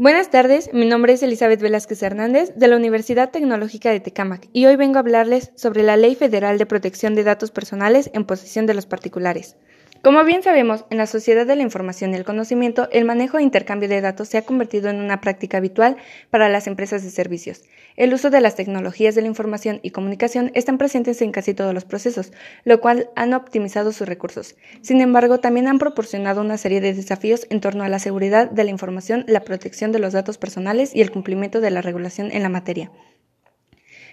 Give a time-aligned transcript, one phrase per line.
[0.00, 4.64] Buenas tardes, mi nombre es Elizabeth Velázquez Hernández de la Universidad Tecnológica de Tecámac y
[4.64, 8.64] hoy vengo a hablarles sobre la Ley Federal de Protección de Datos Personales en posesión
[8.64, 9.58] de los particulares.
[10.02, 13.42] Como bien sabemos, en la sociedad de la información y el conocimiento, el manejo e
[13.42, 15.98] intercambio de datos se ha convertido en una práctica habitual
[16.30, 17.64] para las empresas de servicios.
[17.96, 21.74] El uso de las tecnologías de la información y comunicación están presentes en casi todos
[21.74, 22.32] los procesos,
[22.64, 24.56] lo cual han optimizado sus recursos.
[24.80, 28.64] Sin embargo, también han proporcionado una serie de desafíos en torno a la seguridad de
[28.64, 32.42] la información, la protección de los datos personales y el cumplimiento de la regulación en
[32.42, 32.90] la materia.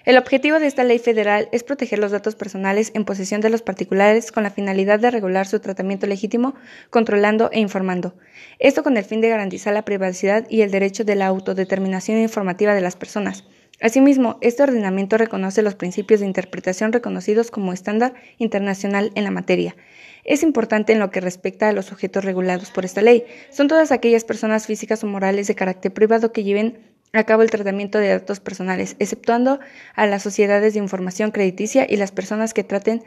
[0.07, 3.61] El objetivo de esta ley federal es proteger los datos personales en posesión de los
[3.61, 6.55] particulares con la finalidad de regular su tratamiento legítimo,
[6.89, 8.15] controlando e informando.
[8.57, 12.73] Esto con el fin de garantizar la privacidad y el derecho de la autodeterminación informativa
[12.73, 13.43] de las personas.
[13.81, 19.75] Asimismo, este ordenamiento reconoce los principios de interpretación reconocidos como estándar internacional en la materia.
[20.23, 23.25] Es importante en lo que respecta a los sujetos regulados por esta ley.
[23.49, 27.49] Son todas aquellas personas físicas o morales de carácter privado que lleven a cabo el
[27.49, 29.59] tratamiento de datos personales, exceptuando
[29.95, 33.03] a las sociedades de información crediticia y las personas que traten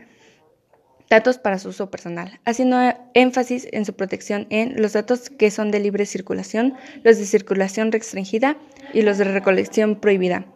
[1.11, 2.79] datos para su uso personal, haciendo
[3.15, 7.91] énfasis en su protección en los datos que son de libre circulación, los de circulación
[7.91, 8.57] restringida
[8.95, 10.47] y los de recolección prohibida.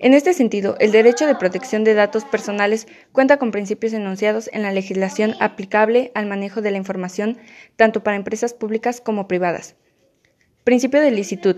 [0.00, 4.62] En este sentido, el derecho de protección de datos personales cuenta con principios enunciados en
[4.62, 7.36] la legislación aplicable al manejo de la información
[7.76, 9.74] tanto para empresas públicas como privadas.
[10.64, 11.56] Principio de licitud.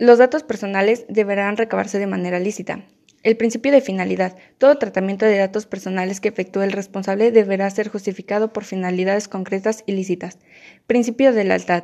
[0.00, 2.84] Los datos personales deberán recabarse de manera lícita.
[3.24, 4.36] El principio de finalidad.
[4.56, 9.82] Todo tratamiento de datos personales que efectúe el responsable deberá ser justificado por finalidades concretas
[9.86, 10.38] y lícitas.
[10.86, 11.82] Principio de lealtad.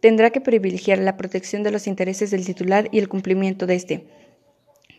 [0.00, 4.06] Tendrá que privilegiar la protección de los intereses del titular y el cumplimiento de éste.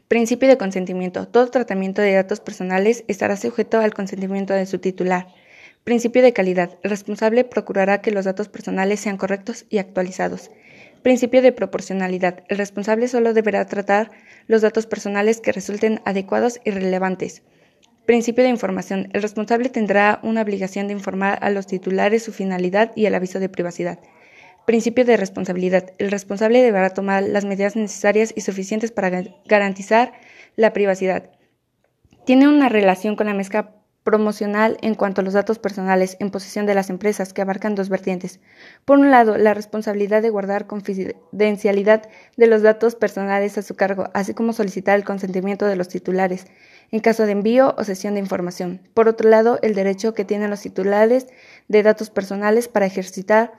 [0.08, 1.28] Principio de consentimiento.
[1.28, 5.28] Todo tratamiento de datos personales estará sujeto al consentimiento de su titular.
[5.86, 6.80] Principio de calidad.
[6.82, 10.50] El responsable procurará que los datos personales sean correctos y actualizados.
[11.04, 12.44] Principio de proporcionalidad.
[12.50, 14.10] El responsable solo deberá tratar
[14.48, 17.44] los datos personales que resulten adecuados y relevantes.
[18.08, 19.10] Principio de información.
[19.14, 23.40] El responsable tendrá una obligación de informar a los titulares su finalidad y el aviso
[23.40, 24.00] de privacidad.
[24.66, 25.94] Principio de responsabilidad.
[26.00, 30.14] El responsable deberá tomar las medidas necesarias y suficientes para garantizar
[30.56, 31.30] la privacidad.
[32.26, 36.68] Tiene una relación con la mezcla promocional en cuanto a los datos personales en posesión
[36.68, 38.40] de las empresas que abarcan dos vertientes.
[38.86, 42.08] Por un lado, la responsabilidad de guardar confidencialidad
[42.38, 46.46] de los datos personales a su cargo, así como solicitar el consentimiento de los titulares
[46.92, 48.80] en caso de envío o cesión de información.
[48.94, 51.26] Por otro lado, el derecho que tienen los titulares
[51.68, 53.54] de datos personales para ejercitar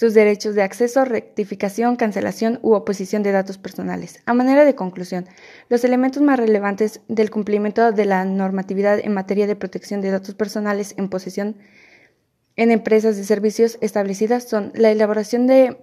[0.00, 4.22] sus derechos de acceso, rectificación, cancelación u oposición de datos personales.
[4.24, 5.26] A manera de conclusión,
[5.68, 10.34] los elementos más relevantes del cumplimiento de la normatividad en materia de protección de datos
[10.34, 11.58] personales en posesión
[12.56, 15.76] en empresas de servicios establecidas son la elaboración de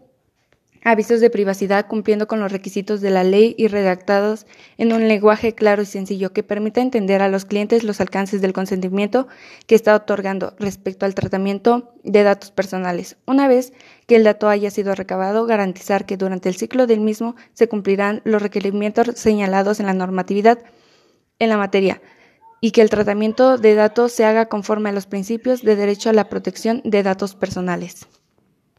[0.90, 4.46] avisos de privacidad cumpliendo con los requisitos de la ley y redactados
[4.78, 8.54] en un lenguaje claro y sencillo que permita entender a los clientes los alcances del
[8.54, 9.28] consentimiento
[9.66, 13.18] que está otorgando respecto al tratamiento de datos personales.
[13.26, 13.74] Una vez
[14.06, 18.22] que el dato haya sido recabado, garantizar que durante el ciclo del mismo se cumplirán
[18.24, 20.60] los requerimientos señalados en la normatividad
[21.40, 22.02] en la materia
[22.62, 26.14] y que el tratamiento de datos se haga conforme a los principios de derecho a
[26.14, 28.08] la protección de datos personales.